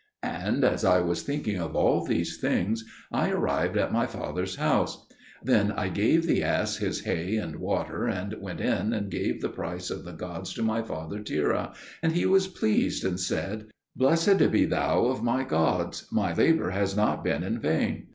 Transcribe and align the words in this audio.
And 0.23 0.63
as 0.63 0.83
I 0.83 0.99
was 0.99 1.21
thinking 1.21 1.59
of 1.59 1.75
all 1.75 2.03
these 2.03 2.37
things, 2.39 2.83
I 3.11 3.29
arrived 3.29 3.77
at 3.77 3.93
my 3.93 4.07
father's 4.07 4.55
house. 4.55 5.05
Then 5.43 5.71
I 5.73 5.89
gave 5.89 6.25
the 6.25 6.41
ass 6.41 6.77
his 6.77 7.01
hay 7.01 7.35
and 7.35 7.57
water, 7.57 8.07
and 8.07 8.33
went 8.41 8.61
in 8.61 8.93
and 8.93 9.11
gave 9.11 9.41
the 9.41 9.49
price 9.49 9.91
of 9.91 10.03
the 10.03 10.13
gods 10.13 10.55
to 10.55 10.63
my 10.63 10.81
father 10.81 11.19
Terah, 11.19 11.73
and 12.01 12.13
he 12.13 12.25
was 12.25 12.47
pleased 12.47 13.05
and 13.05 13.19
said, 13.19 13.67
"Blessed 13.95 14.51
be 14.51 14.65
thou 14.65 15.05
of 15.05 15.21
my 15.21 15.43
gods: 15.43 16.07
my 16.11 16.33
labour 16.33 16.71
has 16.71 16.97
not 16.97 17.23
been 17.23 17.43
in 17.43 17.59
vain." 17.59 18.07